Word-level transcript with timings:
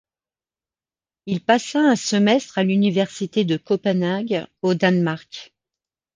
Il 1.27 1.41
passa 1.45 1.79
un 1.81 1.95
semestre 1.95 2.57
à 2.57 2.63
l'Université 2.63 3.45
de 3.45 3.57
Copenhague, 3.57 4.47
au 4.63 4.73
Danemark. 4.73 5.53